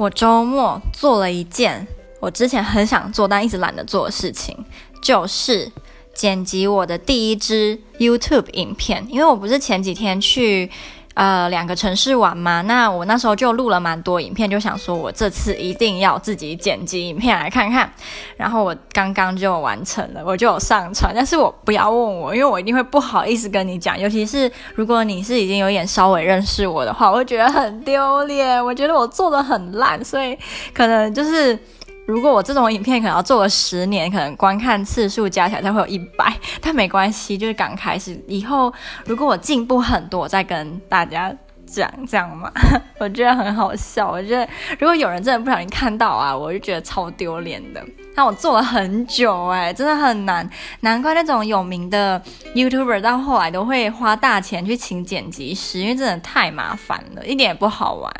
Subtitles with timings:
[0.00, 1.86] 我周末做了一件
[2.20, 4.56] 我之前很想做但一直懒得做的事情，
[5.02, 5.70] 就是
[6.14, 9.06] 剪辑我的第一支 YouTube 影片。
[9.10, 10.70] 因为我不是前几天去
[11.20, 17.92] 呃两个城市玩嘛，那我那时候就录了蛮多影片，就想说我这次一定要自己剪辑影片来看看。
[18.38, 21.12] 然后我刚刚就完成了，我就有上传。
[21.14, 28.64] 但是我不要问我，因为我一定会不好意思跟你讲，尤其是如果你是已经有点稍微认识我的话，我觉得很丢脸。
[28.64, 30.34] 我觉得我做的很烂，所以
[30.72, 31.58] 可能就是。
[32.10, 38.20] 如果我这种影片可能要做个十年，可能观看次数加起来才会有一百，但没关系，就是刚开始。
[38.26, 38.72] 以后
[39.06, 41.32] 如果我进步很多，我再跟大家
[41.64, 42.50] 讲，这样嘛，
[42.98, 44.10] 我觉得很好笑。
[44.10, 44.46] 我觉得
[44.80, 47.80] 如果有人真的不小心看到啊，我就觉得超丢脸的。
[48.16, 50.48] 那我做了很久哎，真的很难，
[50.80, 52.20] 难怪那种有名的
[52.56, 58.12] YouTuber 到后来都会花大钱去请剪辑师，因为真的太麻烦了，一点也不好玩。